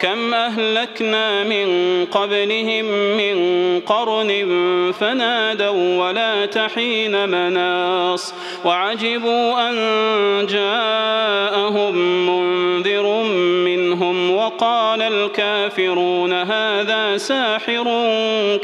كم 0.00 0.34
أهلكنا 0.34 1.44
من 1.44 1.66
قبلهم 2.06 2.84
من 3.16 3.36
قرن 3.80 4.30
فنادوا 5.00 6.06
ولا 6.06 6.46
تحين 6.46 7.28
مناص. 7.28 8.34
وعجبوا 8.64 9.70
أن 9.70 9.76
جاءهم 10.46 11.94
منذر 12.26 13.22
منهم 13.64 14.36
وقال 14.36 15.02
الكافرون 15.02 16.32
هذا 16.32 17.16
ساحر 17.16 17.84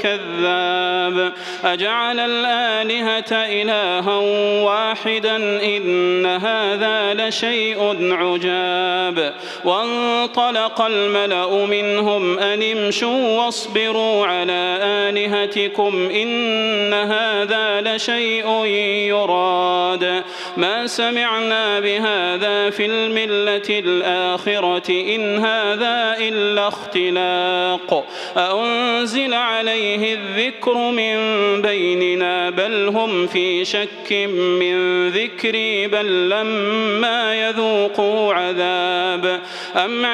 كذاب. 0.00 1.32
أجعل 1.64 2.20
الآلهة 2.20 3.32
إلها 3.32 4.16
واحدا 4.62 5.36
إن 5.76 6.26
هذا 6.26 7.14
لشيء 7.14 8.12
عجاب. 8.12 9.34
وانطلق 9.64 10.79
الملأ 10.86 11.66
منهم 11.66 12.38
أن 12.38 12.62
امشوا 12.62 13.38
واصبروا 13.38 14.26
على 14.26 14.78
آلهتكم 14.82 16.10
إن 16.10 16.94
هذا 16.94 17.80
لشيء 17.80 18.64
يراد. 19.08 20.22
ما 20.56 20.86
سمعنا 20.86 21.80
بهذا 21.80 22.70
في 22.70 22.86
الملة 22.86 23.68
الآخرة 23.70 24.90
إن 24.90 25.38
هذا 25.38 26.16
إلا 26.18 26.68
اختلاق. 26.68 28.06
أنزل 28.36 29.34
عليه 29.34 30.14
الذكر 30.14 30.74
من 30.74 31.16
بيننا 31.62 32.50
بل 32.50 32.88
هم 32.88 33.26
في 33.26 33.64
شك 33.64 34.12
من 34.36 35.08
ذكري 35.08 35.86
بل 35.86 36.30
لما 36.30 37.48
يذوقوا 37.48 38.34
عذاب. 38.34 39.40
أم 39.76 40.06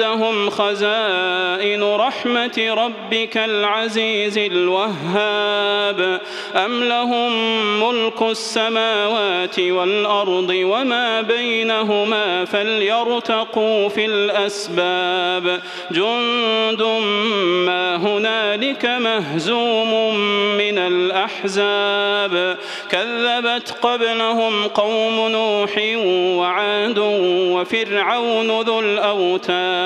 عندهم 0.00 0.50
خزائن 0.50 1.82
رحمة 1.82 2.74
ربك 2.76 3.36
العزيز 3.36 4.38
الوهاب. 4.38 6.20
أم 6.54 6.84
لهم 6.84 7.32
ملك 7.80 8.22
السماوات 8.22 9.60
والأرض 9.60 10.50
وما 10.50 11.20
بينهما 11.20 12.44
فليرتقوا 12.44 13.88
في 13.88 14.04
الأسباب. 14.04 15.60
جند 15.90 16.82
ما 17.66 17.96
هنالك 17.96 18.84
مهزوم 18.84 20.18
من 20.58 20.78
الأحزاب. 20.78 22.56
كذبت 22.90 23.74
قبلهم 23.82 24.64
قوم 24.66 25.28
نوح 25.28 25.70
وعاد 26.38 26.98
وفرعون 27.52 28.60
ذو 28.60 28.80
الأوتاد. 28.80 29.85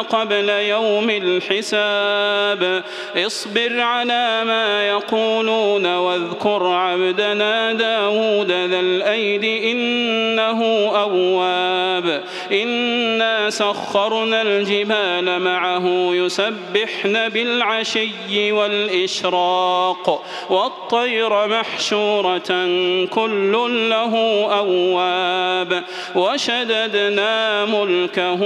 قبل 0.00 0.48
يوم 0.48 1.10
الحساب. 1.10 2.82
اصبر 3.16 3.80
على 3.80 4.44
ما 4.44 4.88
يقولون 4.88 5.86
واذكر 5.96 6.66
عبدنا 6.66 7.72
داود 7.72 8.50
ذا 8.50 8.80
الأيد 8.80 9.44
إنه 9.44 10.90
أواب. 10.96 12.22
إنا 12.52 13.50
سخرنا 13.50 14.42
الجبال 14.42 15.40
معه 15.40 15.86
يسبحن 16.12 17.28
بالعشي 17.28 18.52
والإشراق. 18.52 20.24
والطير 20.50 21.46
محشورة 21.46 22.66
كل 23.06 23.52
له 23.90 24.14
أواب. 24.58 25.84
وشددنا 26.14 27.64
ملكه 27.64 28.40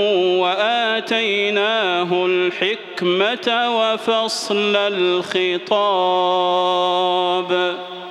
وآتيناه 1.28 2.26
الحكمة 2.26 3.48
وفصل 3.78 4.76
الخطاب. 4.76 5.78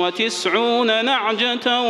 وتسعون 0.00 1.04
نعجة 1.04 1.80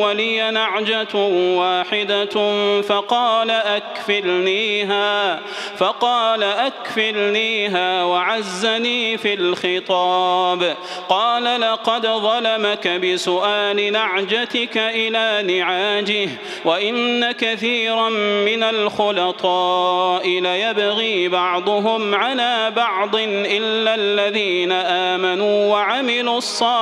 ولي 0.00 0.50
نعجة 0.50 1.16
واحدة 1.56 2.36
فقال 2.82 3.50
أكفلنيها 3.50 5.40
فقال 5.78 6.42
أكفلنيها 6.42 8.04
وعزني 8.04 9.18
في 9.18 9.34
الخطاب. 9.34 10.76
قال 11.08 11.60
لقد 11.60 12.06
ظلمك 12.06 12.88
بسؤال 12.88 13.92
نعجتك 13.92 14.76
إلى 14.76 15.58
نعاجه 15.58 16.28
وإن 16.64 17.32
كثيرا 17.32 18.08
من 18.48 18.62
الخلطاء 18.62 20.28
ليبغي 20.28 21.28
بعضهم 21.28 22.14
على 22.14 22.72
بعض 22.76 23.16
إلا 23.16 23.94
الذين 23.94 24.72
آمنوا 24.72 25.72
وعملوا 25.72 26.38
الصالحات. 26.38 26.75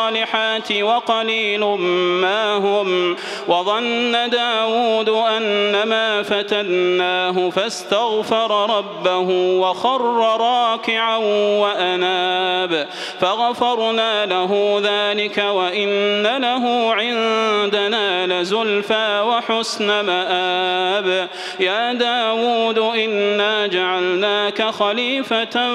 وقليل 0.83 1.65
ما 2.21 2.57
هم 2.57 3.17
وظن 3.49 4.31
داود 4.31 5.09
أنما 5.09 6.23
فتناه 6.23 7.51
فاستغفر 7.51 8.77
ربه 8.79 9.29
وخر 9.61 10.01
راكعا 10.41 11.17
وأناب 11.61 12.89
فغفرنا 13.21 14.27
له 14.27 14.81
ذلك 14.85 15.39
وإن 15.39 16.23
له 16.23 16.95
عندنا 16.95 18.27
لزلفى 18.27 19.25
وحسن 19.29 20.01
مآب 20.01 21.29
يا 21.61 21.93
داود 21.93 22.79
إنا 22.79 23.67
جعلناك 23.67 24.63
خليفة 24.63 25.69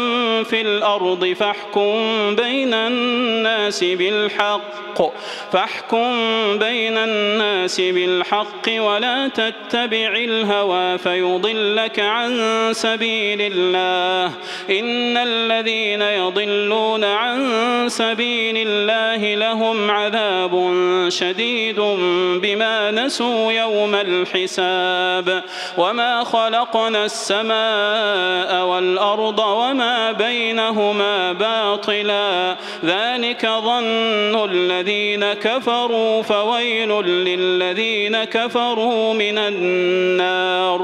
في 0.44 0.62
الأرض 0.62 1.34
فاحكم 1.40 1.96
بين 2.36 2.74
الناس 2.74 3.84
بالحق. 4.10 5.14
فاحكم 5.52 6.12
بين 6.60 6.98
الناس 6.98 7.82
بالحق 7.82 8.70
ولا 8.70 9.28
تتبع 9.28 10.12
الهوى 10.16 10.98
فيضلك 10.98 12.00
عن 12.00 12.40
سبيل 12.72 13.42
الله. 13.42 14.34
إن 14.70 15.18
الذين 15.18 16.02
يضلون 16.02 17.04
عن 17.04 17.40
سبيل 17.90 18.56
الله 18.68 19.36
لهم 19.36 19.92
عذاب 19.92 20.54
شديد 21.10 21.80
بما 22.42 22.92
نسوا 22.92 23.52
يوم 23.52 23.96
الحساب. 23.96 25.44
وما 25.78 26.24
خلقنا 26.24 27.06
السماء 27.06 28.66
والأرض 28.66 29.40
وما 29.40 30.12
بينهما 30.12 31.34
باطلا. 31.34 32.56
ذلك 32.86 33.46
ظن 33.46 34.50
الذين 34.52 35.34
كفروا 35.34 36.22
فويل 36.22 36.92
للذين 37.02 38.24
كفروا 38.24 39.14
من 39.14 39.38
النار. 39.38 40.69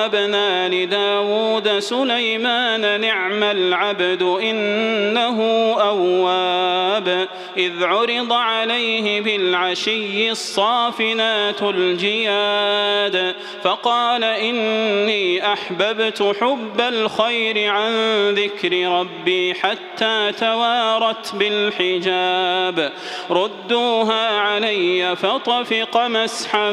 ووهبنا 0.00 0.68
لداود 0.68 1.78
سليمان 1.78 3.00
نعم 3.00 3.42
العبد 3.42 4.22
إنه 4.22 5.38
أواب 5.80 7.28
إذ 7.56 7.84
عرض 7.84 8.32
عليه 8.32 9.20
بالعشي 9.20 10.30
الصافنات 10.30 11.62
الجياد 11.62 13.34
فقال 13.62 14.24
إني 14.24 15.52
أحببت 15.52 16.36
حب 16.40 16.80
الخير 16.80 17.70
عن 17.70 17.92
ذكر 18.30 18.88
ربي 18.88 19.54
حتى 19.54 20.32
توارت 20.40 21.34
بالحجاب. 21.34 22.92
ردوها 23.30 24.40
علي 24.40 25.16
فطفق 25.16 25.96
مسحا 26.06 26.72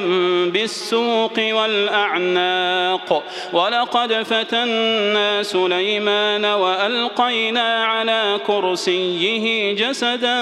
بالسوق 0.53 1.39
والأعناق. 1.39 3.23
ولقد 3.53 4.13
فتنا 4.13 5.44
سليمان 5.44 6.45
وألقينا 6.45 7.85
على 7.85 8.39
كرسيه 8.47 9.75
جسدا 9.75 10.38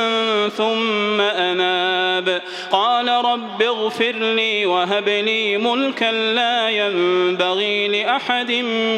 ثم 0.57 1.21
أناب. 1.21 2.41
قال 2.71 3.07
رب 3.07 3.61
اغفر 3.61 4.11
لي 4.11 4.65
وهب 4.65 5.09
لي 5.09 5.57
ملكا 5.57 6.11
لا 6.11 6.69
ينبغي 6.69 7.87
لأحد 7.87 8.51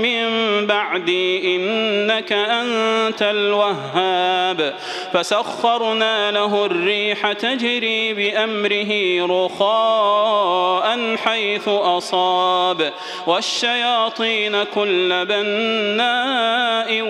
من 0.04 0.28
بعدي 0.68 1.56
إنك 1.56 2.32
أنت 2.34 3.22
الوهاب. 3.22 4.74
فسخرنا 5.14 6.32
له 6.32 6.66
الريح 6.66 7.32
تجري 7.32 8.14
بأمره 8.14 9.22
رخاء 9.62 11.16
حيث 11.16 11.68
أصاب. 11.68 12.94
والشياطين 13.28 14.64
كل 14.64 15.26
بناء 15.26 17.02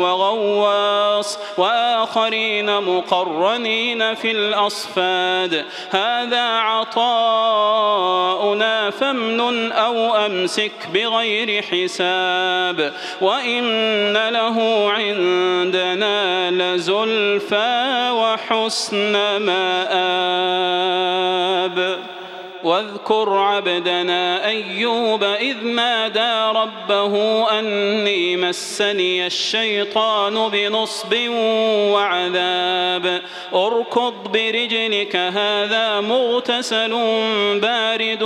وغواص. 0.00 1.38
وآخرين 1.58 2.82
مقرنين 2.82 4.14
في 4.14 4.30
الأصفاد. 4.30 5.64
هذا 5.90 6.48
عطاؤنا 6.48 7.20
فامنن 8.90 9.72
أو 9.72 10.14
أمسك 10.14 10.72
بغير 10.94 11.62
حساب. 11.62 12.92
وإن 13.20 14.28
له 14.28 14.90
عندنا 14.90 16.50
لزلفى 16.50 18.10
وحسن 18.10 19.12
مآب. 19.36 20.44
그 21.84 22.13
واذكر 22.64 23.32
عبدنا 23.32 24.46
أيوب 24.46 25.24
إذ 25.24 25.64
نادى 25.64 26.58
ربه 26.58 27.44
أني 27.58 28.36
مسني 28.36 29.26
الشيطان 29.26 30.48
بنصب 30.48 31.14
وعذاب. 31.92 33.22
اركض 33.54 34.14
برجلك 34.32 35.16
هذا 35.16 36.00
مغتسل 36.00 36.90
بارد 37.60 38.22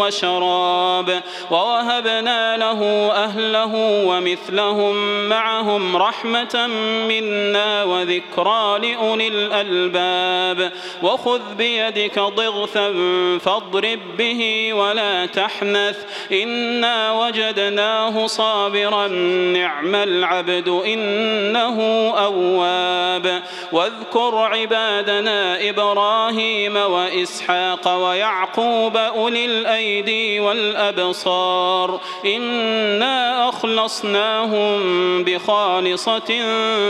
وشراب. 0.00 1.20
ووهبنا 1.50 2.56
له 2.56 3.10
أهله 3.12 3.74
ومثلهم 4.06 5.24
معهم 5.28 5.96
رحمة 5.96 6.66
منا 7.08 7.84
وذكرى 7.84 8.78
لأولي 8.78 9.28
الألباب. 9.28 10.72
وخذ 11.02 11.40
بيدك 11.58 12.18
ضغثا 12.18 12.92
فاضرب 13.38 13.79
به 14.18 14.72
ولا 14.72 15.26
تحنث. 15.26 15.96
إنا 16.32 17.12
وجدناه 17.12 18.26
صابرا. 18.26 19.08
نعم 19.52 19.94
العبد 19.94 20.68
إنه 20.68 21.80
أواب. 22.10 23.42
واذكر 23.72 24.34
عبادنا 24.34 25.68
إبراهيم 25.68 26.76
وإسحاق 26.76 27.96
ويعقوب 27.96 28.96
أولي 28.96 29.44
الأيدي 29.44 30.40
والأبصار. 30.40 32.00
إنا 32.24 33.48
أخلصناهم 33.48 34.80
بخالصة 35.24 36.40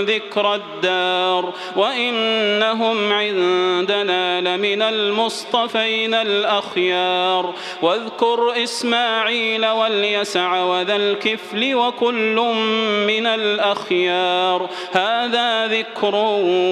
ذكر 0.01 0.55
الدار. 0.55 1.53
وإنهم 1.77 3.13
عندنا 3.13 4.41
لمن 4.41 4.83
المصطفين 4.83 6.15
الأخيار. 6.15 6.80
واذكر 7.83 8.63
إسماعيل 8.63 9.67
واليسع 9.67 10.63
وذا 10.63 10.97
الكفل 10.97 11.75
وكل 11.75 12.55
من 13.07 13.27
الأخيار. 13.27 14.69
هذا 14.93 15.67
ذكر 15.67 16.15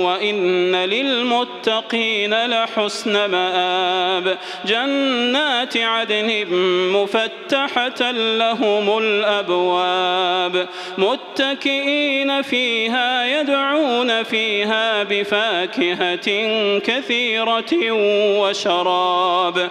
وإن 0.04 0.76
للمتقين 0.76 2.46
لحسن 2.46 3.30
مآب. 3.30 4.38
جنات 4.66 5.76
عدن 5.76 6.44
مفتحة 6.92 8.10
لهم 8.10 8.98
الأبواب. 8.98 10.68
متكئين 10.98 12.42
فيها 12.42 13.40
يدعون 13.40 14.22
فيها 14.22 15.02
بفاكهة 15.02 16.28
كثيرة 16.78 17.92
وشراب. 18.40 19.70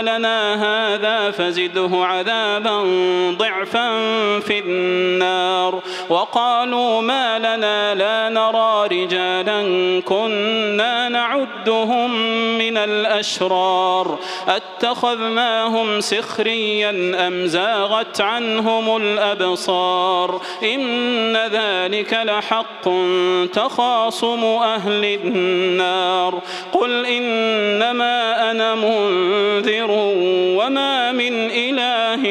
لنا 0.01 0.53
هذا 0.55 1.31
فزده 1.31 1.89
عذابا 1.93 2.81
ضعفا 3.37 3.99
في 4.39 4.59
النار. 4.59 5.81
وقالوا 6.09 7.01
ما 7.01 7.39
لنا 7.39 7.95
لا 7.95 8.29
نرى 8.29 9.03
رجالا 9.03 9.61
كنا 10.01 11.09
نعدهم 11.09 12.11
من 12.57 12.77
الأشرار. 12.77 14.19
أتخذناهم 14.47 16.01
سخريا 16.01 16.89
أم 17.27 17.45
زاغت 17.45 18.21
عنهم 18.21 18.97
الأبصار؟ 18.97 20.41
إن 20.63 21.37
ذلك 21.37 22.19
لحق 22.23 22.89
تخاصم 23.53 24.43
أهل 24.43 25.05
النار. 25.05 26.41
قل 26.71 27.05
إنما 27.05 28.51
أنا 28.51 28.75
منذر 28.75 29.80
نذير 29.81 29.91
وما 30.57 31.11
من 31.11 31.33
إله 31.51 32.21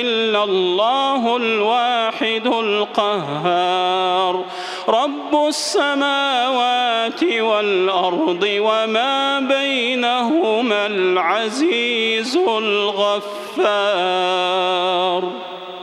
إلا 0.00 0.44
الله 0.44 1.36
الواحد 1.36 2.46
القهار. 2.46 4.44
رب 4.88 5.46
السماوات 5.48 7.24
والأرض 7.24 8.48
وما 8.58 9.40
بينهما 9.40 10.86
العزيز 10.86 12.36
الغفار. 12.36 13.64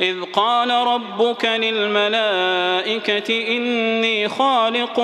إذ 0.00 0.16
قال 0.32 0.70
ربك 0.70 1.44
للملائكة 1.44 3.56
إني 3.56 4.28
خالق 4.28 5.00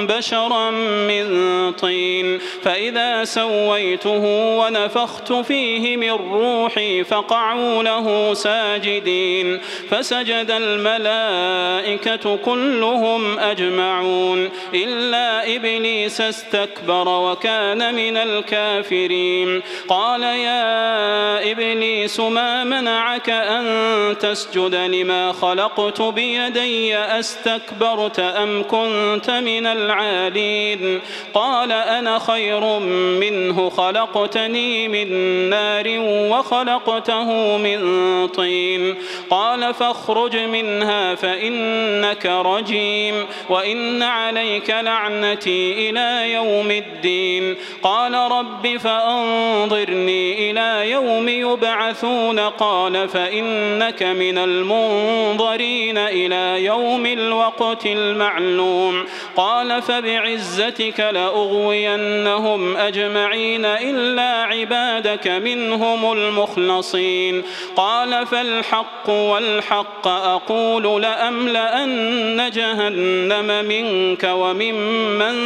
بشرا 0.00 0.70
من 1.10 1.26
طين 1.72 2.38
فإذا 2.62 3.24
سويته 3.24 4.24
ونفخت 4.58 5.32
فيه 5.32 5.96
من 5.96 6.10
روحي 6.10 7.04
فقعوا 7.04 7.82
له 7.82 8.34
ساجدين 8.34 9.60
فسجد 9.90 10.50
الملائكة 10.50 12.36
كلهم 12.36 13.38
أجمعون 13.38 14.50
إلا 14.74 15.56
إبليس 15.56 16.20
استكبر 16.20 17.08
وكان 17.08 17.94
من 17.94 18.16
الكافرين. 18.16 19.62
قال 19.88 20.22
يا 20.22 21.52
إبليس 21.52 22.20
ما 22.20 22.64
منعك 22.64 23.30
أن 23.30 24.16
تسجد 24.32 24.74
لما 24.74 25.32
خلقت 25.32 26.02
بيدي 26.02 26.96
أستكبرت 26.96 28.20
أم 28.20 28.62
كنت 28.62 29.30
من 29.30 29.66
العالين؟ 29.66 31.00
قال 31.34 31.72
أنا 31.72 32.18
خير 32.18 32.78
منه 33.20 33.70
خلقتني 33.70 34.88
من 34.88 35.08
نار 35.50 35.84
وخلقته 36.32 37.56
من 37.56 37.80
طين. 38.28 38.94
قال 39.30 39.74
فاخرج 39.74 40.36
منها 40.36 41.14
فإنك 41.14 42.26
رجيم 42.26 43.26
وإن 43.48 44.02
عليك 44.02 44.70
لعنتي 44.70 45.90
إلى 45.90 46.32
يوم 46.32 46.70
الدين. 46.70 47.56
قال 47.82 48.14
رب 48.14 48.76
فأنظرني 48.76 50.50
إلى 50.50 50.90
يوم 50.90 51.28
يبعثون 51.28 52.38
قال 52.38 53.08
فإنك 53.08 54.02
من 54.02 54.21
المنظرين 54.22 55.98
إلى 55.98 56.64
يوم 56.64 57.06
الوقت 57.06 57.86
المعلوم. 57.86 59.04
قال 59.36 59.82
فبعزتك 59.82 61.00
لأغوينهم 61.00 62.76
أجمعين 62.76 63.64
إلا 63.64 64.42
عبادك 64.42 65.28
منهم 65.28 66.12
المخلصين. 66.12 67.42
قال 67.76 68.26
فالحق 68.26 69.10
والحق 69.10 70.06
أقول 70.06 71.02
لأملأن 71.02 72.50
جهنم 72.50 73.64
منك 73.64 74.24
وممن 74.24 75.36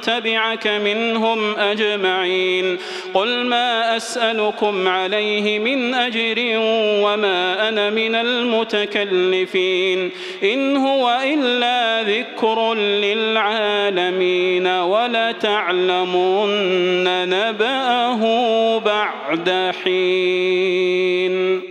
تبعك 0.00 0.66
منهم 0.66 1.56
أجمعين. 1.56 2.78
قل 3.14 3.46
ما 3.46 3.96
أسألكم 3.96 4.88
عليه 4.88 5.58
من 5.58 5.94
أجر 5.94 6.34
وما 7.04 7.68
أنا 7.68 7.90
من 8.08 8.14
المتكلفين. 8.14 10.10
إن 10.42 10.76
هو 10.76 11.18
إلا 11.24 12.02
ذكر 12.02 12.74
للعالمين 12.74 14.66
ولتعلمن 14.66 16.26
نبأه 17.28 18.22
بعد 18.78 19.72
حين. 19.84 21.65